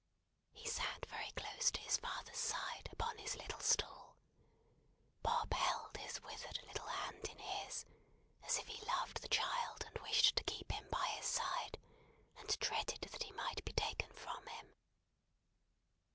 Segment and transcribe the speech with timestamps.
[0.51, 4.15] He sat very close to his father's side upon his little stool.
[5.21, 7.85] Bob held his withered little hand in his,
[8.41, 11.77] as if he loved the child, and wished to keep him by his side,
[12.37, 14.75] and dreaded that he might be taken from him.